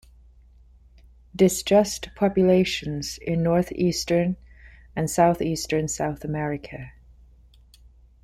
Disjust 1.35 2.09
populations 2.15 3.19
in 3.19 3.43
northeastern 3.43 4.35
and 4.95 5.07
southeastern 5.07 5.87
South 5.87 6.23
America. 6.23 6.93